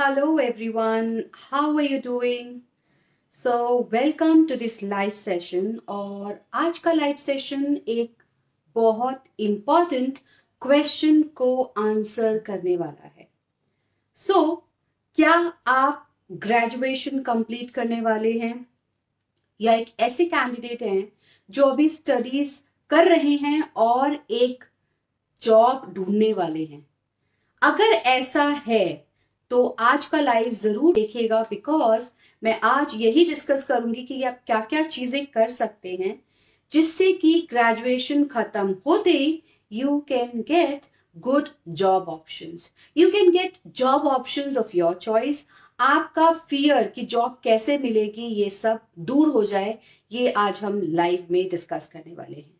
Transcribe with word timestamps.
Hello 0.00 0.38
everyone, 0.38 1.24
how 1.50 1.76
are 1.76 1.82
you 1.82 2.00
doing? 2.00 2.62
So 3.28 3.86
welcome 3.92 4.46
to 4.46 4.56
this 4.56 4.82
live 4.82 5.12
session. 5.12 5.78
और 5.88 6.46
आज 6.54 6.78
का 6.78 6.92
live 6.92 7.16
session 7.16 7.80
एक 7.88 8.22
बहुत 8.74 9.24
इंपॉर्टेंट 9.40 10.18
क्वेश्चन 10.60 11.22
को 11.22 11.62
आंसर 11.62 12.38
करने 12.38 12.76
वाला 12.76 13.06
है। 13.06 13.28
सो 14.14 14.32
so, 14.32 14.58
क्या 15.16 15.52
आप 15.66 16.10
ग्रेजुएशन 16.32 17.22
कंप्लीट 17.22 17.70
करने 17.70 18.00
वाले 18.00 18.38
हैं? 18.38 18.66
या 19.60 19.72
एक 19.72 19.88
ऐसे 20.00 20.24
कैंडिडेट 20.24 20.82
हैं 20.82 21.12
जो 21.50 21.64
अभी 21.64 21.88
स्टडीज़ 21.88 22.60
कर 22.90 23.08
रहे 23.08 23.34
हैं 23.36 23.72
और 23.76 24.26
एक 24.30 24.64
जॉब 25.42 25.94
ढूँढने 25.94 26.32
वाले 26.32 26.64
हैं? 26.64 26.86
अगर 27.62 27.92
ऐसा 27.92 28.44
है 28.44 29.09
तो 29.50 29.66
आज 29.80 30.04
का 30.06 30.20
लाइव 30.20 30.50
ज़रूर 30.50 30.94
देखिएगा 30.94 31.42
बिकॉज़ 31.50 32.10
मैं 32.42 32.58
आज 32.64 32.92
यही 32.96 33.24
डिस्कस 33.24 33.62
करूँगी 33.62 34.02
कि 34.02 34.22
आप 34.22 34.38
क्या 34.46 34.60
क्या 34.60 34.82
चीज़ें 34.86 35.24
कर 35.26 35.50
सकते 35.50 35.96
हैं 36.00 36.18
जिससे 36.72 37.12
कि 37.12 37.32
ग्रेजुएशन 37.50 38.24
खत्म 38.24 38.74
होते 38.86 39.10
ही 39.10 39.42
you 39.72 39.98
can 40.08 40.40
get 40.48 40.86
good 41.16 41.48
job 41.80 42.08
options 42.08 42.70
you 42.96 43.10
can 43.10 43.30
get 43.30 43.58
job 43.76 44.06
options 44.06 44.56
of 44.56 44.76
your 44.76 44.94
choice 44.94 45.44
आपका 45.78 46.30
फियर 46.32 46.86
कि 46.86 47.02
जॉब 47.02 47.38
कैसे 47.44 47.76
मिलेगी, 47.78 48.22
ये 48.22 48.48
सब 48.50 48.80
दूर 48.98 49.28
हो 49.28 49.44
जाए, 49.44 49.78
ये 50.12 50.32
आज 50.32 50.60
हम 50.64 50.80
लाइव 50.84 51.26
में 51.30 51.48
डिस्कस 51.48 51.86
करने 51.86 52.14
वाले 52.14 52.36
हैं। 52.36 52.50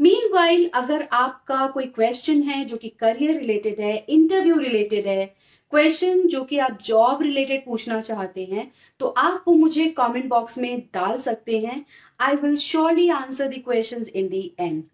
मीन 0.00 0.68
अगर 0.74 1.06
आपका 1.12 1.66
कोई 1.66 1.86
क्वेश्चन 1.86 2.42
है 2.42 2.64
जो 2.64 2.76
कि 2.76 2.88
करियर 2.88 3.38
रिलेटेड 3.40 3.80
है 3.80 3.96
इंटरव्यू 4.08 4.56
रिलेटेड 4.56 5.06
है 5.06 5.34
क्वेश्चन 5.70 6.26
जो 6.28 6.44
कि 6.44 6.58
आप 6.58 6.78
जॉब 6.84 7.22
रिलेटेड 7.22 7.64
पूछना 7.64 8.00
चाहते 8.00 8.44
हैं 8.44 8.72
तो 9.00 9.06
आप 9.06 9.44
वो 9.48 9.54
मुझे 9.54 9.88
कमेंट 9.88 10.26
बॉक्स 10.26 10.58
में 10.58 10.80
डाल 10.94 11.18
सकते 11.18 11.58
हैं। 11.58 11.86
I 12.20 12.34
will 12.34 12.56
surely 12.56 13.08
answer 13.08 13.48
the 13.48 13.52
question 13.52 14.06
in 14.14 14.28
the 14.28 14.50
end 14.60 14.84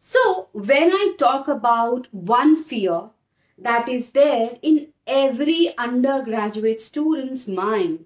so 0.00 0.50
when 0.56 0.92
I 0.92 1.08
talk 1.20 1.50
about 1.50 2.06
one 2.14 2.54
fear 2.54 3.10
that 3.60 3.88
is 3.88 4.10
there 4.14 4.60
in 4.64 4.86
every 5.08 5.66
undergraduate 6.18 6.80
students 6.80 7.48
mind 7.48 7.98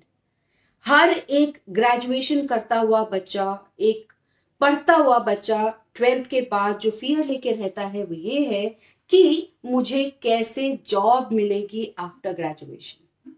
हर 0.86 1.10
एक 1.10 1.58
ग्रेजुएशन 1.70 2.46
करता 2.46 2.78
हुआ 2.78 3.04
बच्चा, 3.04 3.58
एक 3.80 4.12
पढ़ता 4.60 4.94
हुआ 4.94 5.18
बच्चा 5.18 5.74
ट्वेल्थ 5.94 6.26
के 6.26 6.40
बाद 6.40 6.78
जो 6.78 6.90
फियर 6.90 7.26
लेके 7.26 7.52
रहता 7.52 7.82
है 7.82 8.04
वो 8.04 8.14
ये 8.14 8.44
है 8.44 8.76
कि 9.12 9.48
मुझे 9.66 10.04
कैसे 10.22 10.70
जॉब 10.86 11.32
मिलेगी 11.32 11.84
after 11.98 12.32
graduation 12.32 13.32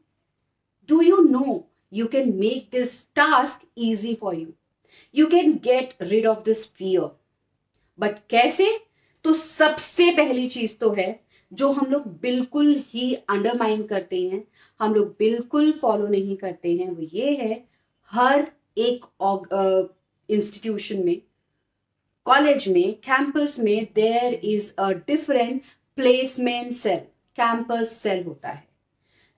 do 0.88 1.00
you 1.02 1.16
know 1.20 1.64
you 1.92 2.06
can 2.06 2.34
make 2.36 2.68
this 2.72 3.06
task 3.16 3.66
easy 3.78 4.14
for 4.14 4.34
you 4.34 4.52
you 5.14 5.26
can 5.26 5.52
get 5.64 5.94
rid 6.02 6.26
of 6.26 6.44
this 6.44 6.66
fear 6.72 7.10
but 7.98 8.18
कैसे? 8.30 8.66
तो 9.24 9.32
सबसे 9.32 10.10
पहली 10.10 10.46
चीज़ 10.46 10.76
तो 10.78 10.92
है 10.92 11.20
जो 11.52 11.70
हम 11.72 11.90
लोग 11.90 12.06
बिल्कुल 12.20 12.74
ही 12.88 13.12
अंडरमाइन 13.14 13.82
करते 13.82 14.20
हैं, 14.22 14.42
हम 14.80 14.94
लोग 14.94 15.08
बिल्कुल 15.18 15.72
फॉलो 15.72 16.06
नहीं 16.06 16.36
करते 16.36 16.72
हैं, 16.76 16.90
वो 16.90 17.02
ये 17.12 17.34
है, 17.34 17.64
हर 18.12 18.46
एक 18.78 19.04
इंस्टीट्यूशन 20.28 21.04
में 21.04 21.20
कॉलेज 22.26 22.68
में 22.68 22.94
कैंपस 22.94 23.56
में 23.60 23.88
there 23.94 24.34
is 24.34 24.72
a 24.78 24.90
different 24.92 25.62
placement 25.96 26.72
cell 26.72 26.98
campus 27.36 27.92
cell 27.92 28.24
होता 28.24 28.48
है। 28.48 28.68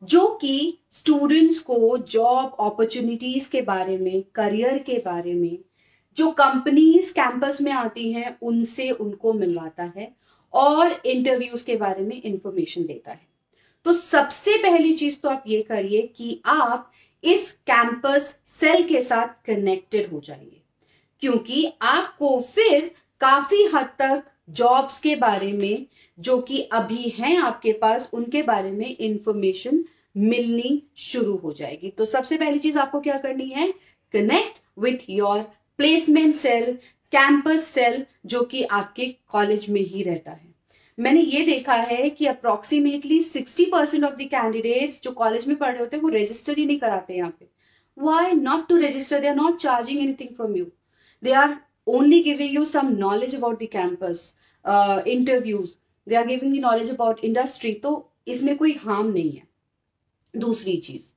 जो 0.03 0.27
कि 0.41 0.79
स्टूडेंट्स 0.91 1.59
को 1.59 1.99
जॉब 1.99 2.57
अपॉर्चुनिटीज़ 2.61 3.51
के 3.51 3.61
बारे 3.63 3.99
में 3.99 4.23
करियर 4.35 4.79
के 4.79 4.99
बारे 4.99 5.35
में, 5.35 5.59
जो 6.17 6.31
कंपनीज़ 6.31 7.13
कैंपस 7.13 7.61
में 7.61 7.73
आती 7.73 8.13
हैं, 8.13 8.39
उनसे 8.43 8.91
उनको 8.91 9.33
मिलवाता 9.33 9.93
है 9.97 10.17
और 10.53 11.03
इंटरव्यूज़ 11.07 11.67
के 11.67 11.77
बारे 11.77 12.03
में 12.03 12.23
इंफॉर्मेशन 12.23 12.85
देता 12.85 13.11
है। 13.11 13.27
तो 13.85 13.93
सबसे 13.93 14.57
पहली 14.59 14.93
चीज़ 14.93 15.21
तो 15.21 15.29
आप 15.29 15.45
ये 15.47 15.63
करिए 15.63 16.03
कि 16.03 16.43
आप 16.47 16.93
इस 17.25 17.53
कैंपस 17.71 18.41
सेल 18.47 18.83
के 18.83 19.01
साथ 19.01 19.45
कनेक्टेड 19.47 20.13
हो 20.13 20.21
जाइए। 20.21 20.61
क्योंकि 21.21 21.73
आपको 21.83 22.41
फिर 22.41 22.91
काफ़ी 23.21 23.65
हद 23.75 23.87
तक 23.87 24.25
जॉब्स 24.51 25.01
के 25.01 25.15
बारे 25.17 25.53
में, 25.53 25.87
जो 26.19 26.41
कि 26.41 26.61
अभी 26.63 27.09
हैं 27.09 27.37
आपके 27.39 27.73
पास, 27.73 28.11
उनके 28.13 28.43
बारे 28.43 28.71
में 28.71 28.97
इंफॉर्मेशन 28.97 29.85
मिलनी 30.17 30.83
शुरू 30.97 31.37
हो 31.37 31.53
जाएगी। 31.53 31.91
तो 31.91 32.05
सबसे 32.05 32.37
पहली 32.37 32.59
चीज़ 32.59 32.79
आपको 32.79 33.01
क्या 33.01 33.19
करनी 33.19 33.49
है? 33.49 33.75
Connect 34.13 34.61
with 34.79 35.11
your 35.11 35.41
placement 35.79 36.35
cell 36.35 36.79
campus 37.13 37.65
cell 37.65 38.07
जो 38.27 38.43
कि 38.43 38.63
आपके 38.63 39.07
कॉलेज 39.29 39.71
में 39.71 39.81
ही 39.81 40.03
रहता 40.03 40.31
है। 40.31 40.55
मैंने 40.99 41.21
ये 41.21 41.45
देखा 41.45 41.75
है 41.75 42.11
कि 42.11 42.27
approximately 42.27 43.21
60 43.21 43.65
percent 43.73 44.05
of 44.05 44.15
the 44.15 44.23
candidates 44.23 45.03
जो 45.03 45.11
कॉलेज 45.11 45.47
में 45.47 45.57
पढ़ 45.57 45.73
रहे 45.73 45.81
होते 45.81 45.97
हैं, 45.97 46.03
वो 46.03 46.09
रजिस्टर 46.09 46.59
ही 46.59 46.67
नहीं 46.67 46.79
कराते 46.79 47.15
यहाँ 47.15 47.37
पे। 47.41 47.47
Why 47.99 48.33
not 48.33 48.69
to 48.69 48.77
register 48.77 49.21
they 49.21 49.29
are 49.29 49.35
not 49.35 49.57
charging 49.57 50.01
anything 50.01 50.35
from 50.37 50.57
you 50.57 50.67
they 51.26 51.34
are 51.34 51.62
only 51.88 52.22
giving 52.24 52.52
you 52.52 52.66
some 52.66 52.98
knowledge 52.98 53.34
about 53.34 53.60
the 53.60 53.68
campus 53.68 54.36
uh, 54.66 55.02
interviews 55.06 55.78
they 56.06 56.16
are 56.16 56.26
giving 56.26 56.52
the 56.52 56.60
knowledge 56.60 56.90
about 56.90 57.24
industry 57.24 57.74
तो 57.86 57.96
इसमें 58.28 58.58
कोई 58.58 58.74
harm 58.84 59.12
नहीं 59.14 59.32
है 59.32 59.48
दूसरी 60.46 60.78
चीज 60.90 61.10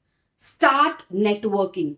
start 0.45 1.05
networking 1.27 1.93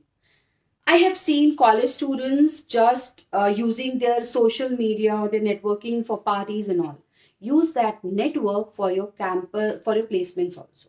I 0.88 0.98
have 0.98 1.16
seen 1.18 1.56
college 1.56 1.90
students 1.90 2.60
just 2.60 3.26
uh, 3.32 3.52
using 3.54 3.98
their 3.98 4.22
social 4.22 4.68
media 4.68 5.16
or 5.16 5.28
their 5.28 5.40
networking 5.40 6.06
for 6.06 6.18
parties 6.18 6.68
and 6.68 6.80
all. 6.80 6.98
Use 7.40 7.72
that 7.72 8.04
network 8.04 8.72
for 8.72 8.92
your 8.92 9.08
campus, 9.08 9.82
for 9.82 9.96
your 9.96 10.06
placements 10.06 10.56
also. 10.56 10.88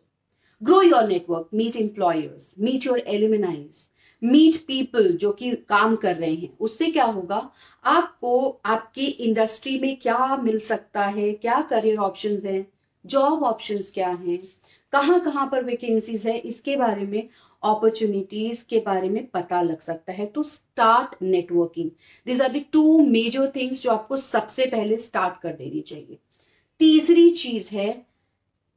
Grow 0.62 0.82
your 0.82 1.06
network, 1.06 1.52
meet 1.52 1.74
employers, 1.74 2.54
meet 2.56 2.84
your 2.84 3.00
alumni, 3.06 3.64
meet 4.23 4.55
people 4.55 5.11
जो 5.11 5.31
कि 5.31 5.51
काम 5.69 5.95
कर 5.95 6.15
रहे 6.15 6.33
हैं, 6.33 6.57
उससे 6.59 6.91
क्या 6.91 7.05
होगा? 7.05 7.49
आपको 7.85 8.61
आपकी 8.65 9.05
इंडस्ट्री 9.05 9.79
में 9.79 9.95
क्या 9.99 10.35
मिल 10.35 10.59
सकता 10.59 11.05
है? 11.05 11.31
क्या 11.31 11.61
करियर 11.61 11.97
ऑप्शंस 11.97 12.45
हैं? 12.45 12.65
जॉब 13.05 13.43
ऑप्शंस 13.43 13.91
क्या 13.91 14.09
हैं? 14.09 14.39
कहाँ 14.93 15.19
कहाँ 15.19 15.47
पर 15.47 15.63
वैकेंसीज 15.63 16.27
है? 16.27 16.37
इसके 16.37 16.75
बारे 16.75 17.05
में 17.05 17.27
अपॉर्चुनिटीज़ 17.63 18.65
के 18.69 18.79
बारे 18.79 19.09
में 19.09 19.25
पता 19.27 19.61
लग 19.61 19.79
सकता 19.79 20.13
है। 20.13 20.25
तो 20.25 20.43
start 20.43 21.15
networking 21.21 21.89
this 22.25 22.41
are 22.41 22.51
the 22.51 22.63
two 22.73 22.99
major 22.99 23.51
things 23.55 23.81
जो 23.81 23.91
आपको 23.91 24.17
सबसे 24.17 24.65
पहले 24.65 24.97
स्टार्ट 24.97 25.41
कर 25.41 25.53
देनी 25.53 25.81
चाहिए। 25.81 26.17
तीसरी 26.79 27.29
चीज़ 27.29 27.69
है 27.75 28.05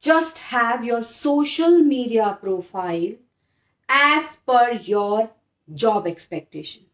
just 0.03 0.39
have 0.53 0.83
your 0.83 1.01
social 1.01 1.81
media 1.81 2.27
profile 2.41 3.15
as 3.89 4.35
per 4.47 4.83
your 4.89 5.36
job 5.69 6.07
expectation 6.07 6.85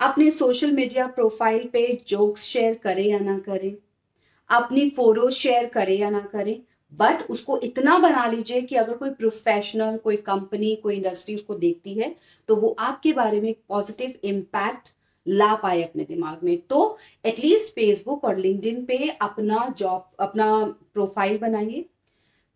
अपने 0.00 0.30
सोशल 0.30 0.72
मीडिया 0.72 1.06
प्रोफ़ाइल 1.08 1.68
पे 1.68 1.86
जोक्स 2.08 2.42
शेयर 2.44 2.74
करें 2.74 3.04
या 3.04 3.18
ना 3.20 3.38
करें, 3.38 3.74
अपनी 4.50 4.88
फ़ोटोज़ 4.90 5.34
शेयर 5.34 5.66
करें 5.68 5.98
या 5.98 6.10
ना 6.10 6.20
करें 6.32 6.60
बट 6.92 7.22
उसको 7.30 7.58
इतना 7.64 7.98
बना 7.98 8.26
लीजिए 8.26 8.60
कि 8.62 8.76
अगर 8.76 8.96
कोई 8.96 9.10
प्रोफेशनल 9.12 9.96
कोई 10.04 10.16
कंपनी 10.26 10.74
कोई 10.76 10.96
इंडस्ट्री 10.96 11.34
उसको 11.34 11.54
देखती 11.56 11.94
है 11.94 12.14
तो 12.48 12.56
वो 12.56 12.74
आपके 12.80 13.12
बारे 13.12 13.40
में 13.40 13.54
पॉजिटिव 13.68 14.14
इम्पैक्ट 14.24 14.88
ला 15.26 15.54
पाए 15.54 15.82
अपने 15.82 16.04
दिमाग 16.04 16.44
में। 16.44 16.56
तो 16.60 16.98
एटलीस्ट 17.24 17.74
फेसबुक 17.74 18.24
और 18.24 18.38
लिंक्डइन 18.38 18.84
पे 18.84 19.08
अपना 19.22 19.68
जॉब 19.78 20.10
अपना 20.20 20.46
प्रोफ़ाइल 20.94 21.38
बनाइए। 21.38 21.84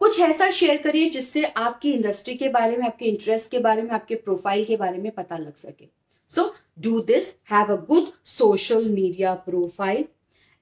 कुछ 0.01 0.21
ऐसा 0.21 0.51
शेयर 0.51 0.77
करिए 0.83 1.09
जिससे 1.11 1.45
आपकी 1.45 1.93
इंडस्ट्री 1.93 2.35
के 2.35 2.49
बारे 2.49 2.77
में, 2.77 2.87
आपके 2.87 3.05
इंटरेस्ट 3.05 3.51
के 3.51 3.59
बारे 3.59 3.83
में, 3.83 3.91
आपके 3.91 4.15
प्रोफ़ाइल 4.15 4.65
के 4.65 4.77
बारे 4.77 4.99
में 4.99 5.11
पता 5.13 5.39
लग 5.39 5.55
सके। 5.57 5.89
So 6.33 6.53
do 6.81 7.01
this 7.03 7.35
have 7.51 7.73
a 7.73 7.81
good 7.87 8.13
social 8.27 8.89
media 8.91 9.35
profile 9.49 10.05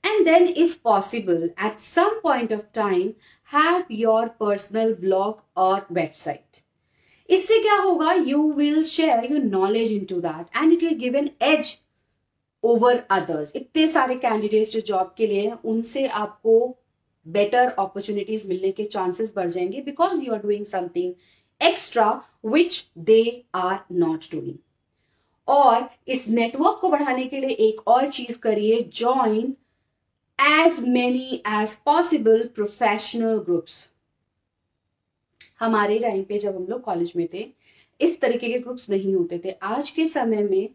and 0.04 0.26
then, 0.26 0.46
if 0.56 0.72
possible, 0.82 1.42
at 1.56 1.80
some 1.80 2.14
point 2.22 2.52
of 2.52 2.62
time, 2.72 3.14
have 3.44 3.90
your 3.90 4.22
personal 4.40 4.94
blog 4.94 5.36
or 5.56 5.76
website. 5.98 6.58
इससे 7.28 7.58
क्या 7.62 7.76
होगा? 7.76 8.12
You 8.12 8.52
will 8.52 8.82
share 8.84 9.30
your 9.32 9.42
knowledge 9.42 9.92
in 9.92 10.04
to 10.04 10.20
that 10.20 10.56
and 10.56 10.72
it 10.72 10.82
will 10.82 10.98
give 10.98 11.16
an 11.16 11.30
edge 11.42 11.72
over 12.64 13.02
others 13.10 13.52
इतने 13.56 13.86
सारे 13.88 14.14
candidates 14.14 14.72
जो 14.72 14.80
job 14.80 15.14
के 15.16 15.26
लिए 15.26 15.46
हैं, 15.46 15.58
उनसे 15.64 16.06
आपको 16.06 16.58
बेटर 17.26 17.68
अपॉर्चुनिटीज़ 17.68 18.48
मिलने 18.48 18.70
के 18.72 18.84
चांसेस 18.84 19.32
बढ़ 19.36 19.48
जाएँगे 19.50 19.80
because 19.80 20.24
you 20.24 20.32
are 20.32 20.42
doing 20.42 20.66
something 20.66 21.14
extra 21.60 22.10
which 22.44 22.90
they 22.98 23.44
are 23.54 23.78
not 23.92 24.24
doing 24.32 24.58
और 25.48 25.88
इस 26.08 26.28
नेटवर्क 26.28 26.78
को 26.80 26.88
बढ़ाने 26.88 27.24
के 27.24 27.40
लिए 27.40 27.50
एक 27.68 27.88
और 27.88 28.10
चीज़ 28.10 28.38
करिए 28.38 28.80
join 28.94 29.56
as 30.40 30.80
many 30.88 31.42
as 31.48 31.74
possible 31.74 32.44
professional 32.54 33.38
groups 33.38 33.88
हमारे 35.60 35.98
टाइम 35.98 36.22
पे 36.24 36.38
जब 36.38 36.56
हम 36.56 36.66
लोग 36.66 36.80
कॉलेज 36.82 37.12
में 37.16 37.28
थे, 37.34 37.48
इस 38.00 38.20
तरीके 38.20 38.48
के 38.48 38.58
ग्रुप्स 38.58 38.90
नहीं 38.90 39.14
होते 39.14 39.40
थे। 39.44 39.50
आज 39.62 39.90
के 39.90 40.06
समय 40.06 40.42
में 40.42 40.68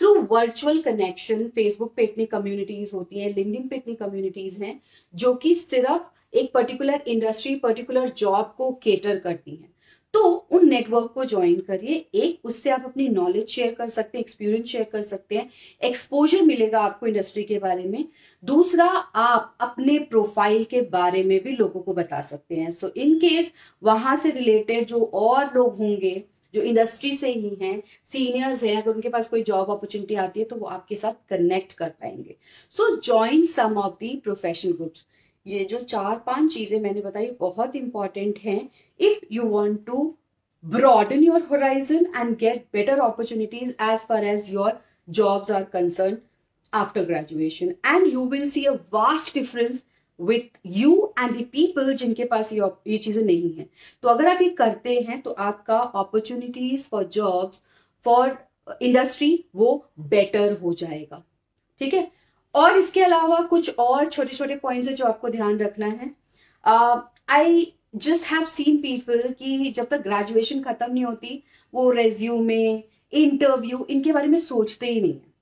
थ्रू 0.00 0.14
वर्चुअल 0.30 0.80
कनेक्शन 0.82 1.46
फेसबुक 1.48 1.92
पे 1.96 2.02
इतनी 2.02 2.26
कम्युनिटीज 2.26 2.90
होती 2.94 3.18
हैं 3.18 3.34
लिंक्डइन 3.34 3.68
पे 3.68 3.76
इतनी 3.76 3.94
कम्युनिटीज 3.94 4.62
हैं, 4.62 4.80
जो 5.14 5.34
कि 5.34 5.54
सिर्फ़ 5.54 6.36
एक 6.36 6.52
पर्टिकुलर 6.54 7.02
इंडस्ट्री 7.08 7.54
पर्टिकुलर 7.56 8.08
जॉब 8.08 8.54
को 8.58 8.70
केटर 8.82 9.18
करती 9.18 9.50
हैं। 9.50 9.74
तो 10.14 10.20
उन 10.22 10.68
नेटवर्क 10.68 11.10
को 11.14 11.24
ज्वाइन 11.24 11.60
करिए, 11.60 11.94
एक 12.14 12.44
उससे 12.44 12.70
आप 12.70 12.84
अपनी 12.84 13.08
नॉलेज 13.08 13.48
शेयर 13.48 13.72
कर 13.74 13.88
सकते 13.88 14.18
हैं 14.18 14.22
एक्सपीरियंस 14.22 14.66
शेयर 14.66 14.84
कर 14.84 15.02
सकते 15.02 15.36
हैं 15.36 15.48
एक्सपोजर 15.82 16.42
मिलेगा 16.42 16.80
आपको 16.80 17.06
इंडस्ट्री 17.06 17.42
के 17.44 17.58
बारे 17.58 17.84
में। 17.84 18.04
दूसरा, 18.42 18.84
आप 18.84 19.56
अपने 19.60 19.98
प्रोफ़ाइल 20.00 20.64
के 20.64 20.80
बारे 20.82 21.22
में 21.24 21.38
भी 21.44 21.52
लोगों 21.52 21.80
को 21.80 21.92
बता 21.94 22.20
सकते 22.22 22.56
हैं। 22.56 22.70
सो 22.70 22.90
इन 22.96 23.14
केस 23.18 23.52
वहाँ 23.82 24.16
से 24.16 24.30
रिलेटेड 24.30 24.86
जो 24.86 25.04
और 25.14 25.54
लोग 25.54 25.76
होंगे 25.76 26.22
जो 26.54 26.62
इंडस्ट्री 26.62 27.12
से 27.16 27.32
ही 27.32 27.56
हैं 27.60 27.82
सीनियर्स 28.08 28.64
हैं, 28.64 28.76
अगर 28.76 28.90
उनके 28.92 29.08
पास 29.08 29.28
कोई 29.28 29.42
जॉब 29.42 29.70
अपॉर्चुनिटी 29.70 30.14
आती 30.16 30.40
है 30.40 30.46
तो 30.46 30.56
वो 30.56 30.66
आपके 30.68 30.96
साथ 30.96 31.12
कनेक्ट 31.30 31.72
कर 31.74 31.88
पाएँगे। 31.90 32.36
So 32.76 32.96
join 32.98 33.44
some 33.46 33.78
of 33.78 33.94
the 34.00 34.14
profession 34.24 34.72
groups 34.72 35.04
ये 35.46 35.64
जो 35.64 35.78
चार 35.80 36.16
पाँच 36.26 36.52
चीज़ें 36.54 36.80
मैंने 36.80 37.00
बताई, 37.00 37.30
बहुत 37.40 37.76
इंपॉर्टेंट 37.76 38.38
हैं। 38.38 38.60
If 39.00 39.26
you 39.32 39.48
want 39.48 39.84
to 39.86 40.14
broaden 40.64 41.22
your 41.24 41.42
horizon 41.50 42.06
and 42.16 42.36
get 42.36 42.64
better 42.72 42.98
opportunities 43.00 43.70
as 43.82 44.06
far 44.08 44.24
as 44.26 44.52
your 44.52 44.80
jobs 45.08 45.50
are 45.50 45.64
concern 45.72 46.16
after 46.72 47.04
graduation 47.04 47.74
and 47.86 48.06
you 48.06 48.24
will 48.28 48.48
see 48.50 48.64
a 48.64 48.72
vast 48.92 49.34
difference 49.34 49.84
with 50.20 50.58
you 50.76 51.12
and 51.18 51.30
the 51.30 51.44
people 51.52 51.92
जिनके 51.94 52.24
पास 52.24 52.52
ये 52.52 52.70
ये 52.88 52.98
चीज़ें 52.98 53.22
नहीं 53.22 53.52
है। 53.54 53.68
तो 54.02 54.08
अगर 54.08 54.26
आप 54.28 54.42
ये 54.42 54.48
करते 54.58 54.98
हैं 55.08 55.20
तो 55.22 55.30
आपका 55.30 55.78
opportunities 55.78 56.88
for 56.90 57.04
jobs 57.12 57.60
for 58.04 58.36
industry 58.82 59.44
वो 59.56 59.84
बेटर 60.00 60.58
हो 60.60 60.72
जाएगा। 60.74 61.22
ठीक 61.80 61.94
है? 61.94 62.10
और 62.54 62.76
इसके 62.78 63.02
अलावा 63.04 63.40
कुछ 63.46 63.78
और 63.78 64.08
छोटे 64.08 64.36
छोटे 64.36 64.56
पॉइंट्स 64.56 64.88
है 64.88 64.94
जो 64.94 65.04
आपको 65.04 65.28
ध्यान 65.28 65.58
रखना 65.58 65.86
है। 65.86 66.10
I 67.30 67.72
just 67.96 68.26
have 68.26 68.44
seen 68.44 68.76
people 68.78 69.22
कि 69.38 69.70
जब 69.70 69.84
तक 69.88 70.02
ग्रेजुएशन 70.02 70.62
खत्म 70.62 70.92
नहीं 70.92 71.04
होती, 71.04 71.42
वो 71.72 71.90
रेज्यूमे 71.90 72.62
इंटरव्यू 73.12 73.86
इनके 73.90 74.12
बारे 74.12 74.28
में 74.28 74.38
सोचते 74.40 74.86
ही 74.86 75.00
नहीं 75.00 75.12
है। 75.12 75.34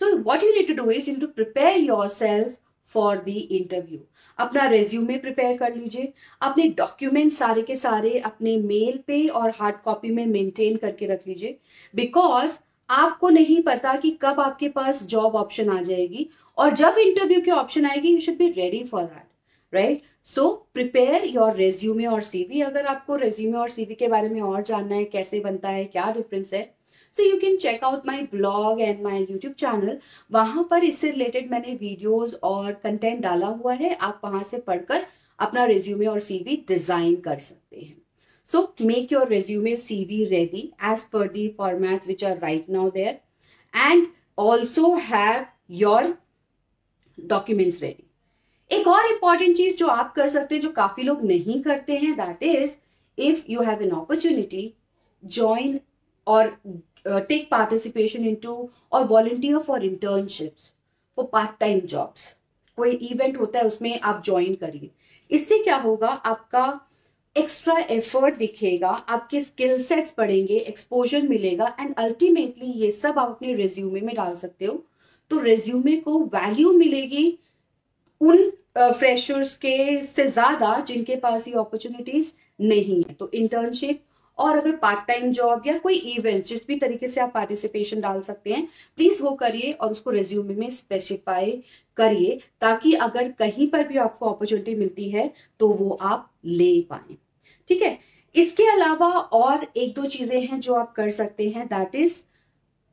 So 0.00 0.16
what 0.18 0.42
you 0.42 0.50
need 0.54 0.66
to 0.68 0.74
do 0.74 0.90
is 0.90 1.10
you 1.10 1.16
to 1.16 1.26
prepare 1.28 1.76
yourself 2.08 2.56
for 2.94 3.16
the 3.18 3.28
interview 3.28 3.98
अपना 4.38 4.66
रेज्यूमे 4.66 5.16
प्रिपेयर 5.18 5.56
कर 5.58 5.74
लीजिए। 5.74 6.12
अपने 6.42 6.68
डॉक्यूमेंट 6.78 7.32
सारे 7.32 7.62
के 7.62 7.76
सारे 7.76 8.18
अपने 8.20 8.56
मेल 8.58 8.98
पे 9.06 9.26
और 9.28 9.50
हार्ड 9.50 9.76
कॉपी 9.84 10.10
में 10.10 10.24
मेंटेन 10.26 10.76
करके 10.76 11.06
रख 11.06 11.26
लीजिए। 11.28 11.58
बिकॉज़ 11.94 12.58
आपको 12.90 13.28
नहीं 13.28 13.62
पता 13.62 13.96
कि 13.96 14.10
कब 14.22 14.40
आपके 14.40 14.68
पास 14.68 15.02
जॉब 15.06 15.36
ऑप्शन 15.36 15.70
आ 15.70 15.80
जाएगी 15.82 16.28
और 16.58 16.72
जब 16.72 16.98
इंटरव्यू 16.98 17.40
के 17.40 17.50
ऑप्शन 17.50 17.86
आएगी 17.86 18.08
you 18.08 18.20
should 18.20 18.36
be 18.38 18.48
ready 18.50 18.82
for 18.84 19.04
that 19.04 19.24
right 19.72 20.02
so 20.24 20.48
prepare 20.74 21.24
your 21.24 21.54
resume 21.54 22.06
और 22.06 22.20
सीवी 22.22 22.60
अगर 22.60 22.86
आपको 22.86 23.16
रेज्यूमे 23.16 23.58
और 23.58 23.68
सीवी 23.68 23.94
के 23.94 24.08
बारे 24.08 24.28
में 24.28 24.40
और 24.40 24.62
जानना 24.62 24.94
है, 24.94 25.04
कैसे 25.04 25.40
बनता 25.40 25.68
है, 25.68 25.84
क्या 25.84 26.12
डिफरेंस 26.12 26.52
है 26.54 26.75
so 27.16 27.24
you 27.24 27.36
can 27.40 27.56
check 27.56 27.84
out 27.84 28.06
my 28.06 28.22
blog 28.32 28.80
and 28.80 29.02
my 29.02 29.18
YouTube 29.20 29.52
channel 29.58 29.98
वहाँ 30.30 30.66
पर 30.70 30.84
इससे 30.84 31.10
रिलेटेड 31.10 31.50
मैंने 31.50 31.74
वीडियोज़ 31.74 32.34
और 32.44 32.72
कंटेंट 32.82 33.20
डाला 33.22 33.46
हुआ 33.46 33.74
है। 33.74 33.94
आप 33.96 34.20
वहाँ 34.24 34.42
से 34.44 34.58
पढ़कर 34.66 35.06
अपना 35.38 35.64
रेज्यूमे 35.64 36.06
और 36.06 36.18
सीवी 36.20 36.56
डिज़ाइन 36.68 37.14
कर 37.20 37.38
सकते 37.38 37.76
हैं। 37.76 37.96
So 38.48 38.74
make 38.82 39.12
your 39.12 39.28
resume 39.28 39.74
CV 39.76 40.24
ready 40.26 40.70
as 40.84 41.02
per 41.12 41.28
the 41.28 41.48
format 41.58 42.06
which 42.06 42.24
are 42.24 42.38
right 42.38 42.68
now 42.70 42.90
there 42.90 43.20
and 43.74 44.06
also 44.38 44.94
have 45.04 45.46
your 45.74 46.14
documents 47.18 47.82
ready 47.82 48.04
एक 48.70 48.88
और 48.88 49.10
इंपॉर्टेंट 49.10 49.56
चीज़ 49.56 49.76
जो 49.76 49.86
आप 49.88 50.14
कर 50.14 50.28
सकते 50.28 50.54
हैं, 50.54 50.62
जो 50.62 50.70
काफ़ी 50.72 51.02
लोग 51.02 51.24
नहीं 51.24 51.60
करते 51.62 51.96
हैं 51.96 52.14
that 52.16 52.42
is 52.44 52.76
if 53.18 53.44
you 53.48 53.62
have 53.62 53.82
an 53.82 53.90
opportunity 53.92 54.72
join 55.22 55.78
और 56.26 56.56
uh, 57.06 57.20
take 57.22 57.48
participation 57.50 58.26
into 58.26 58.56
or 58.90 59.04
volunteer 59.06 59.60
for 59.60 59.78
internships 59.80 60.70
for 61.18 61.28
part 61.28 61.60
time 61.60 61.86
jobs. 61.94 62.32
कोई 62.78 62.90
इवेंट 63.10 63.38
होता 63.40 63.58
है 63.58 63.64
उसमें 63.66 64.00
आप 64.00 64.22
ज्वाइन 64.24 64.54
करिए। 64.54 64.90
इससे 65.30 65.58
क्या 65.64 65.76
होगा? 65.76 66.08
आपका 66.08 66.80
एक्स्ट्रा 67.36 67.76
एफर्ट 67.90 68.36
दिखेगा 68.38 68.88
आपके 68.88 69.40
स्किल 69.40 69.82
सेट्स 69.82 70.14
बढ़ेंगे 70.18 70.56
एक्सपोजर 70.68 71.26
मिलेगा 71.28 71.74
एंड 71.80 71.94
अल्टीमेटली 71.98 72.70
ये 72.82 72.90
सब 72.90 73.18
आप 73.18 73.28
अपने 73.28 73.54
रेज्यूमे 73.54 74.00
में 74.00 74.14
डाल 74.16 74.34
सकते 74.36 74.64
हो। 74.64 74.82
तो 75.30 75.38
रेज्यूमे 75.40 75.96
को 75.96 76.18
वैल्यू 76.34 76.72
मिलेगी 76.78 77.26
उन 78.20 78.50
फ्रेशर्स 78.78 79.54
uh, 79.54 79.60
के 79.60 80.02
से 80.02 80.26
ज़्यादा 80.28 80.78
जिनके 80.88 81.16
पास 81.16 81.48
ये 81.48 81.54
अपॉर्चुनिटीज़ 81.54 82.32
नहीं 82.60 83.02
है। 83.02 83.14
तो 83.14 83.30
इंटर्नशिप 83.34 84.02
और 84.38 84.56
अगर 84.56 84.76
पार्ट 84.76 85.06
टाइम 85.08 85.30
जॉब 85.32 85.62
या 85.66 85.76
कोई 85.78 85.94
इवेंट 85.94 86.44
जिस 86.44 86.66
भी 86.66 86.76
तरीके 86.78 87.08
से 87.08 87.20
आप 87.20 87.32
पार्टिसिपेशन 87.34 88.00
डाल 88.00 88.20
सकते 88.22 88.52
हैं 88.52 88.66
प्लीज़ 88.98 89.22
वो 89.22 89.30
करिए 89.36 89.72
और 89.72 89.92
उसको 89.92 90.10
रेज्यूमे 90.10 90.54
में 90.54 90.70
स्पेसिफाई 90.70 91.62
करिए, 91.96 92.38
ताकि 92.60 92.92
अगर 92.94 93.30
कहीं 93.32 93.68
पर 93.70 93.86
भी 93.88 93.96
आपको 93.98 94.30
अपॉर्चुनिटी 94.30 94.74
मिलती 94.74 95.10
है 95.10 95.30
तो 95.60 95.68
वो 95.68 95.90
आप 96.02 96.30
ले 96.44 96.80
पाए। 96.90 97.16
ठीक 97.70 97.82
है? 97.82 97.98
इसके 98.34 98.70
अलावा 98.72 99.08
और 99.08 99.66
एक 99.76 99.94
दो 99.94 100.04
चीज़ें 100.06 100.40
हैं 100.40 100.58
जो 100.60 100.74
आप 100.74 100.92
कर 100.92 101.10
सकते 101.10 101.48
हैं 101.50 101.66
that 101.66 101.94
is 101.94 102.18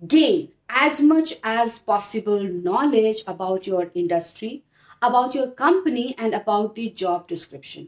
gain 0.01 0.47
as 0.83 1.01
much 1.03 1.31
as 1.47 1.77
possible 1.87 2.45
knowledge 2.65 3.23
about 3.27 3.67
your 3.67 3.91
industry 3.95 4.59
about 5.01 5.35
your 5.35 5.47
company 5.57 6.13
and 6.19 6.33
about 6.33 6.79
the 6.79 6.89
job 6.97 7.25
description 7.29 7.87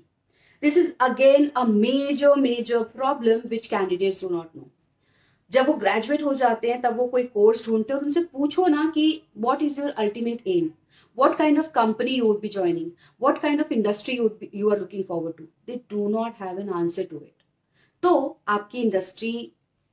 this 0.64 0.78
is 0.78 0.92
again 1.02 1.48
a 1.48 1.64
major 1.66 2.40
major 2.40 2.84
problem 2.96 3.42
which 3.50 3.68
candidates 3.68 4.22
do 4.24 4.30
not 4.30 4.56
know 4.56 4.70
जब 5.52 5.68
वो 5.68 5.74
graduate 5.84 6.24
हो 6.24 6.34
जाते 6.34 6.72
हैं 6.72 6.82
तब 6.82 6.98
वो 6.98 7.08
कोई 7.08 7.24
course 7.34 7.66
ढूंढते 7.66 7.94
हैं 7.94 8.00
और 8.00 8.06
उनसे 8.06 8.24
पूछो 8.34 8.68
ना 8.68 8.92
कि 8.96 9.06
what 9.38 9.62
is 9.62 9.80
your 9.82 9.90
ultimate 9.90 10.48
aim 10.48 10.72
company 11.74 12.16
you 12.16 12.26
would 12.28 12.42
be 12.42 12.50
joining? 12.50 12.88
What 13.20 13.42
kind 13.42 13.62
of 13.62 13.72
industry 13.72 14.16
you 14.16 14.24
would 14.24 14.40
be, 14.40 14.50
you 14.52 14.72
are 14.72 14.78
looking 14.78 15.04
forward 15.04 15.38
to? 15.38 15.48
They 15.66 15.82
do 15.88 16.10
not 16.10 16.36
have 16.36 16.58
an 16.58 16.72
answer 16.74 17.06
to 17.06 17.18
it. 17.18 17.34
तो 18.04 18.12
आपकी 18.48 18.82
industry 18.82 19.32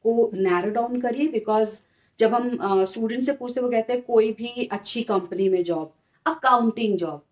को 0.05 0.31
narrow 0.35 0.71
down 0.71 1.01
करिए 1.01 1.29
because 1.29 1.81
जब 2.19 2.35
हम 2.35 2.85
student 2.85 3.21
uh, 3.21 3.27
से 3.27 3.33
पूछते 3.33 3.61
वो 3.61 3.71
कहते 3.71 3.93
हैं 3.93 4.03
कोई 4.03 4.33
भी 4.33 4.69
अच्छी 4.73 5.03
कंपनी 5.03 5.49
में 5.49 5.63
job 5.65 5.93
accounting 6.27 6.97
job 6.99 7.23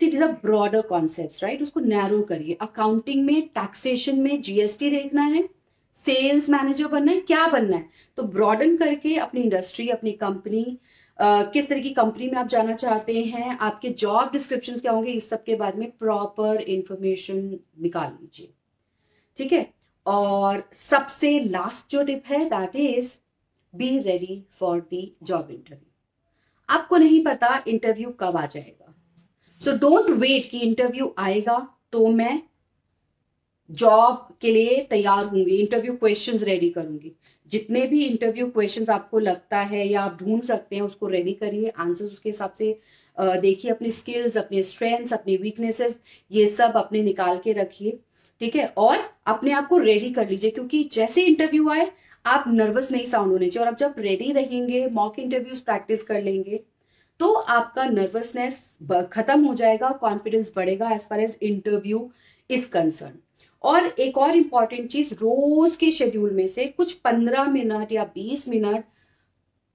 see 0.00 0.06
it 0.06 0.14
is 0.14 0.22
a 0.22 0.26
broader 0.26 0.80
concept 0.80 1.42
right 1.44 1.62
उसको 1.62 1.80
नैरो 1.80 2.22
करिए। 2.22 2.56
अकाउंटिंग 2.60 3.24
में 3.24 3.48
टैक्सेशन 3.48 4.20
में 4.20 4.40
जीएसटी 4.40 4.90
देखना 4.90 5.22
है 5.22 5.48
सेल्स 5.94 6.50
मैनेजर 6.50 6.86
बनना 6.86 7.12
है 7.12 7.20
क्या 7.20 7.46
बनना 7.46 7.76
है? 7.76 7.88
तो 8.16 8.22
ब्रॉडन 8.22 8.76
करके 8.76 9.14
अपनी 9.16 9.40
इंडस्ट्री 9.40 9.88
अपनी 9.88 10.12
कंपनी 10.12 10.78
Uh, 11.18 11.52
किस 11.52 11.68
तरह 11.68 11.80
की 11.80 11.90
कंपनी 11.90 12.26
में 12.26 12.34
आप 12.34 12.48
जाना 12.48 12.72
चाहते 12.72 13.20
हैं 13.24 13.58
आपके 13.58 13.88
जॉब 13.88 14.30
डिस्क्रिप्शन 14.32 14.78
क्या 14.78 14.92
होंगे 14.92 15.10
इस 15.10 15.28
सब 15.30 15.44
के 15.44 15.54
बारे 15.54 15.78
में 15.78 15.90
प्रॉपर 15.90 16.60
इंफॉर्मेशन 16.60 17.36
निकाल 17.80 18.08
लीजिए। 18.20 18.48
ठीक 19.38 19.52
है? 19.52 19.74
और 20.06 20.68
सबसे 20.72 21.38
लास्ट 21.40 21.90
जो 21.90 22.02
टिप 22.02 22.22
है 22.26 22.44
that 22.44 22.76
is 22.76 23.12
be 23.74 23.98
ready 23.98 24.44
for 24.50 24.80
the 24.94 25.10
job 25.22 25.50
interview 25.50 25.88
आपको 26.68 26.96
नहीं 26.96 27.24
पता 27.24 27.62
इंटरव्यू 27.68 28.10
कब 28.10 28.36
आ 28.36 28.46
जाएगा। 28.46 28.83
सो 29.60 29.72
डोंट 29.78 30.10
वेट 30.12 30.50
कि 30.50 30.58
इंटरव्यू 30.60 31.14
आएगा 31.18 31.56
तो 31.92 32.06
मैं 32.08 32.40
जॉब 33.70 34.26
के 34.40 34.52
लिए 34.52 34.80
तैयार 34.90 35.24
होंगी 35.24 35.56
इंटरव्यू 35.56 35.92
क्वेश्चंस 35.94 36.42
रेडी 36.42 36.68
करूँगी। 36.70 37.12
जितने 37.52 37.86
भी 37.86 38.04
इंटरव्यू 38.04 38.46
क्वेश्चंस 38.48 38.90
आपको 38.90 39.18
लगता 39.18 39.60
है 39.62 39.86
या 39.88 40.00
आप 40.02 40.18
ढूंढ 40.20 40.42
सकते 40.42 40.76
हैं, 40.76 40.82
उसको 40.82 41.06
रेडी 41.08 41.32
करिए। 41.32 41.68
आंसर्स 41.68 42.10
उसके 42.12 42.28
हिसाब 42.28 42.54
से 42.58 42.78
देखिए 43.16 43.70
अपनी 43.70 43.90
स्किल्स 43.92 44.36
अपने 44.36 44.62
स्ट्रेंथ्स 44.62 45.12
अपनी 45.12 45.36
वीकनेसेस 45.36 45.96
ये 46.30 46.46
सब 46.48 46.72
अपने 46.76 47.02
निकाल 47.02 47.38
के 47.44 47.52
रखिए। 47.52 47.98
ठीक 48.40 48.56
है? 48.56 48.66
और 48.66 48.96
अपने 49.26 49.52
आप 49.52 49.68
को 49.68 49.78
रेडी 49.78 50.10
कर 50.10 50.28
लीजिए, 50.30 50.50
क्योंकि 50.50 50.82
जैसे 50.92 51.22
इंटरव्यू 51.22 51.68
आए, 51.70 51.90
आप 52.26 52.44
नर्वस 52.48 52.92
नहीं 52.92 53.06
साउंड 53.06 53.32
होने 53.32 53.48
चाहिए। 53.48 53.66
और 53.66 53.72
आप 53.72 53.78
जब 53.78 53.94
रेडी 53.98 54.32
रहेंगे 54.32 54.86
मॉक 54.92 55.18
इंटरव्यूज़ 55.18 55.64
प्रैक्टिस 55.64 56.02
कर 56.02 56.22
लेंगे 56.22 56.62
तो 57.20 57.32
आपका 57.32 57.84
नर्वसनेस 57.86 58.56
खत्म 59.12 59.44
हो 59.44 59.54
जाएगा 59.54 59.90
कॉन्फिडेंस 60.00 60.52
बढ़ेगा 60.56 60.90
as 60.94 61.00
far 61.00 61.20
as 61.20 61.36
interview 61.42 62.08
is 62.50 62.70
concern 62.70 63.18
और 63.64 63.86
एक 63.86 64.18
और 64.18 64.36
इंपॉर्टेंट 64.36 64.90
चीज़, 64.90 65.14
रोज 65.14 65.76
के 65.76 65.90
शेड्यूल 65.90 66.30
में 66.30 66.46
से 66.46 66.66
कुछ 66.66 66.92
पंद्रह 67.00 67.44
मिनट 67.50 67.92
या 67.92 68.04
बीस 68.14 68.48
मिनट 68.48 68.84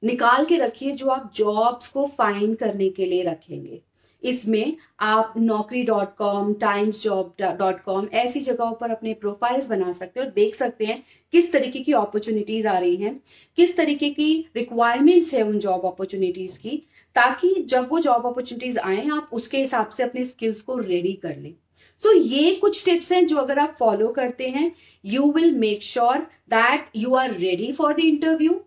निकाल 0.03 0.45
के 0.45 0.57
रखिए 0.57 0.91
जो 0.91 1.07
आप 1.09 1.31
जॉब्स 1.35 1.87
को 1.87 2.05
फाइंड 2.07 2.55
करने 2.57 2.89
के 2.89 3.05
लिए 3.05 3.23
रखेंगे। 3.23 3.81
इसमें 4.23 4.75
आप 4.99 5.33
Naukri 5.37 5.81
dot 5.83 6.15
com 6.17 6.53
Times 6.61 7.01
job 7.03 7.33
dot 7.41 7.79
com 7.81 8.07
ऐसी 8.13 8.39
जगहों 8.41 8.71
पर 8.75 8.91
अपने 8.91 9.13
प्रोफाइल्स 9.15 9.69
बना 9.69 9.91
सकते 9.91 10.19
हैं 10.19 10.27
और 10.27 10.33
देख 10.33 10.55
सकते 10.55 10.85
हैं 10.85 11.03
किस 11.33 11.51
तरीके 11.53 11.79
की 11.79 11.93
अपॉर्चुनिटीज़ 11.93 12.67
आ 12.67 12.77
रही 12.79 12.95
हैं, 12.95 13.19
किस 13.57 13.75
तरीके 13.77 14.09
की 14.09 14.45
रिक्वायरमेंट्स 14.55 15.33
है 15.33 15.43
उन 15.43 15.59
जॉब 15.59 15.85
अपॉर्चुनिटीज़ 15.85 16.59
की। 16.59 16.81
ताकि 17.19 17.53
जब 17.69 17.87
वो 17.91 17.99
जॉब 17.99 18.25
अपॉर्चुनिटीज़ 18.27 18.79
आए 18.79 19.07
आप 19.13 19.29
उसके 19.33 19.57
हिसाब 19.57 19.89
से 19.89 20.03
अपने 20.03 20.25
स्किल्स 20.25 20.61
को 20.61 20.77
रेडी 20.77 21.13
कर 21.23 21.35
लें। 21.35 21.53
सो 22.01 22.09
so, 22.09 22.21
ये 22.23 22.51
कुछ 22.55 22.83
टिप्स 22.85 23.11
हैं 23.11 23.25
जो 23.27 23.37
अगर 23.37 23.59
आप 23.59 23.75
फॉलो 23.79 24.07
करते 24.13 24.47
हैं 24.49 24.71
you 25.05 25.31
will 25.31 25.55
make 25.55 25.83
sure 25.83 26.17
that 26.49 26.89
you 26.95 27.15
are 27.15 27.33
ready 27.35 27.71
for 27.73 27.93
the 27.93 27.99
interview 27.99 28.59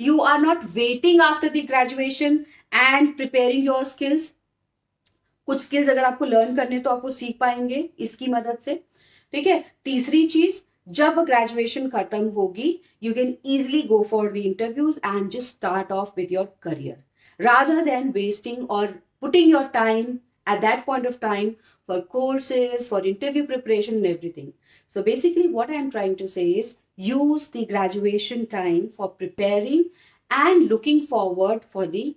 you 0.00 0.18
are 0.20 0.40
not 0.40 0.64
waiting 0.74 1.20
after 1.22 1.48
the 1.48 1.64
graduation 1.66 2.38
and 2.74 3.16
preparing 3.16 3.64
your 3.64 3.84
skills 3.84 4.32
कुछ 5.48 5.60
स्किल्स 5.60 5.88
अगर 5.88 6.04
आपको 6.04 6.24
लर्न 6.24 6.56
करने 6.56 6.78
तो 6.78 6.90
आप 6.90 7.04
वो 7.04 7.10
सीख 7.10 7.36
पाएँगे 7.40 7.88
इसकी 7.98 8.26
मदद 8.26 8.58
से। 8.58 8.74
ठीक 9.32 9.46
है? 9.46 9.64
तीसरी 9.84 10.26
चीज़ 10.26 10.60
जब 10.88 11.20
ग्रेजुएशन 11.24 11.88
खत्म 11.88 12.28
होगी 12.30 12.78
you 13.02 13.12
can 13.14 13.34
easily 13.44 13.82
go 13.82 14.02
for 14.10 14.32
the 14.32 14.36
interviews 14.36 14.98
and 15.06 15.30
just 15.30 15.56
start 15.56 15.92
off 15.92 16.12
with 16.16 16.32
your 16.32 16.52
career 16.62 17.02
rather 17.39 17.83
than 17.83 18.11
wasting 18.11 18.69
और 18.71 18.87
putting 19.21 19.51
your 19.51 19.67
time 19.73 20.17
at 20.47 20.61
that 20.61 20.85
point 20.85 21.05
of 21.05 21.19
time 21.19 21.55
for 21.85 22.01
courses, 22.01 22.87
for 22.87 23.03
interview 23.03 23.45
preparation, 23.45 23.95
and 23.95 24.05
everything. 24.07 24.53
So 24.87 25.03
basically, 25.03 25.47
what 25.47 25.69
I'm 25.69 25.89
trying 25.91 26.15
to 26.17 26.27
say 26.27 26.51
is 26.51 26.77
use 26.97 27.47
the 27.47 27.65
graduation 27.65 28.45
time 28.47 28.89
for 28.89 29.09
preparing 29.09 29.89
and 30.31 30.69
looking 30.69 31.05
forward 31.05 31.65
for 31.65 31.85
the 31.87 32.15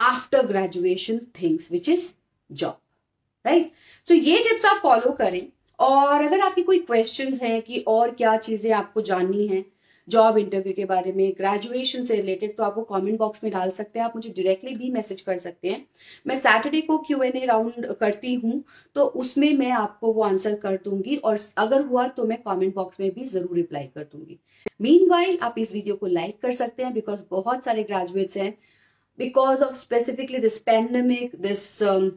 after 0.00 0.42
graduation 0.42 1.20
things, 1.40 1.70
which 1.70 1.88
is 1.88 2.14
job 2.50 2.76
right 3.44 3.70
so 4.08 4.14
ये 4.14 4.42
tips 4.42 4.64
आप 4.64 4.80
follow 4.82 5.10
करें 5.18 5.46
और 5.78 6.22
अगर 6.22 6.40
आपकी 6.40 6.62
कोई 6.62 6.78
questions 6.78 7.40
हैं 7.42 7.60
कि 7.62 7.78
और 7.88 8.10
क्या 8.14 8.36
चीजें 8.36 8.70
आपको 8.72 9.00
जाननी 9.10 9.46
है 9.46 9.64
जॉब 10.09 10.37
इंटरव्यू 10.37 10.73
के 10.73 10.85
बारे 10.85 11.11
में 11.11 11.31
ग्रेजुएशन 11.37 12.03
से 12.05 12.15
रिलेटेड 12.15 12.55
तो 12.57 12.63
आप 12.63 12.77
वो 12.77 12.83
कमेंट 12.85 13.17
बॉक्स 13.19 13.43
में 13.43 13.51
डाल 13.53 13.69
सकते 13.71 13.99
हैं। 13.99 14.05
आप 14.05 14.15
मुझे 14.15 14.29
डायरेक्टली 14.29 14.73
भी 14.75 14.89
मैसेज 14.91 15.21
कर 15.21 15.37
सकते 15.37 15.69
हैं। 15.69 15.85
मैं 16.27 16.37
सैटरडे 16.37 16.81
को 16.81 16.97
क्यू 17.07 17.21
एन 17.23 17.37
ए 17.37 17.45
राउंड 17.45 17.85
करती 17.99 18.33
हूँ 18.35 18.63
तो 18.95 19.05
उसमें 19.23 19.51
मैं 19.57 19.71
आपको 19.73 20.13
वो 20.13 20.23
आंसर 20.23 20.55
कर 20.57 20.75
दूँगी 20.83 21.15
और 21.17 21.37
अगर 21.57 21.85
हुआ 21.85 22.07
तो 22.09 22.25
मैं 22.25 22.41
कमेंट 22.43 22.73
बॉक्स 22.75 22.99
में 22.99 23.09
भी 23.11 23.25
ज़रूर 23.27 23.55
रिप्लाई 23.55 23.89
कर 23.95 24.03
दूँगी। 24.03 24.39
मीन 24.81 25.37
आप 25.41 25.55
इस 25.57 25.73
वीडियो 25.73 25.95
को 25.95 26.07
लाइक 26.07 26.41
कर 26.41 26.51
सकते 26.53 26.83
हैं 26.83 26.93
बिकॉज़ 26.93 27.23
बहुत 27.31 27.63
सारे 27.63 27.83
ग्रेजुएट्स 27.83 28.37
हैं। 28.37 28.53
Because 29.19 29.63
of 29.63 29.73
specifically 29.75 30.39
this 30.39 30.63
pandemic, 30.65 31.35
this 31.41 31.61
um, 31.83 32.09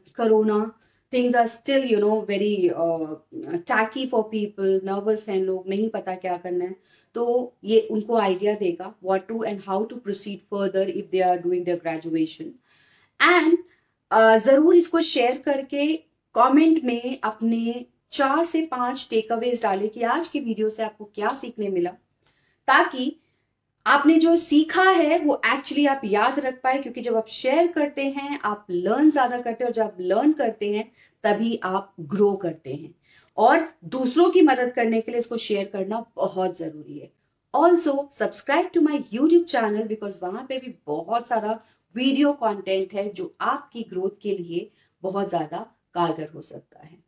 are 1.12 1.47
still, 1.47 1.85
you 1.85 2.00
know, 2.00 2.23
very 2.23 2.73
uh, 2.75 3.16
tacky 3.66 4.07
for 4.07 4.28
people, 4.31 4.81
nervous 4.83 5.28
हैं 5.28 5.37
लोग 5.45 5.69
नहीं 5.69 5.88
पता 5.90 6.14
क्या 6.14 6.37
करना 6.37 6.64
है 6.64 6.76
तो 7.14 7.25
ये 7.64 7.81
उनको 7.90 8.16
आइडिया 8.19 8.54
देगा 8.54 8.95
what 9.02 9.28
to 9.28 9.42
and 9.45 9.64
how 9.69 9.85
to 9.85 10.00
proceed 10.00 10.40
further 10.52 10.85
if 11.00 11.11
they 11.11 11.23
are 11.23 11.38
doing 11.38 11.64
their 11.64 11.76
graduation 11.78 12.52
and 13.21 13.59
uh, 14.11 14.37
ज़रूर 14.38 14.75
इसको 14.76 15.00
शेयर 15.00 15.42
करके 15.47 15.87
कमेंट 16.35 16.83
में 16.85 17.19
अपने 17.25 17.87
चार 18.12 18.45
से 18.45 18.66
पाँच 18.71 19.07
टेक 19.11 19.33
अवेज 19.33 19.62
डाले 19.62 19.88
कि 19.88 20.02
आज 20.14 20.28
की 20.28 20.40
वीडियो 20.40 20.69
से 20.69 20.83
आपको 20.83 21.11
क्या 21.14 21.35
सीखने 21.35 21.69
मिला 21.69 21.90
ताकि 22.69 23.14
आपने 23.86 24.18
जो 24.18 24.36
सीखा 24.38 24.82
है, 24.82 25.18
वो 25.18 25.40
एक्चुअली 25.46 25.86
आप 25.86 26.00
याद 26.04 26.38
रख 26.40 26.60
पाए, 26.62 26.78
क्योंकि 26.78 27.00
जब 27.00 27.16
आप 27.16 27.28
शेयर 27.30 27.66
करते 27.72 28.04
हैं, 28.08 28.38
आप 28.44 28.66
लर्न 28.70 29.10
ज़्यादा 29.10 29.40
करते 29.40 29.64
हैं 29.64 29.66
और 29.66 29.72
जब 29.72 29.82
आप 29.82 29.96
लर्न 30.00 30.32
करते 30.32 30.72
हैं, 30.74 30.90
तभी 31.24 31.58
आप 31.64 31.94
ग्रो 32.02 32.34
करते 32.36 32.74
हैं। 32.74 32.94
और 33.38 33.68
दूसरों 33.86 34.30
की 34.30 34.40
मदद 34.42 34.72
करने 34.72 35.00
के 35.00 35.12
लिए 35.12 35.18
इसको 35.18 35.36
शेयर 35.38 35.70
करना 35.72 36.04
बहुत 36.16 36.58
ज़रूरी 36.58 36.98
है। 36.98 37.10
Also 37.54 38.08
subscribe 38.12 38.70
to 38.74 38.80
my 38.80 39.04
YouTube 39.12 39.44
channel 39.44 39.82
because 39.88 40.18
वहाँ 40.22 40.44
पे 40.48 40.58
भी 40.58 40.74
बहुत 40.86 41.28
सारा 41.28 41.58
वीडियो 41.94 42.32
कॉन्टेंट 42.34 42.94
है 42.94 43.08
जो 43.10 43.34
आपकी 43.42 43.82
ग्रोथ 43.90 44.20
के 44.22 44.36
लिए 44.38 44.70
बहुत 45.02 45.28
ज़्यादा 45.28 45.58
कारगर 45.94 46.28
हो 46.34 46.42
सकता 46.42 46.86
है। 46.86 47.00